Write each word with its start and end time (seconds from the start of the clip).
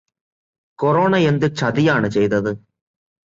Corona 0.79 1.15
എന്ത് 1.23 1.45
ചതിയാണ് 1.55 2.07
ചെയ്തത്? 2.09 2.51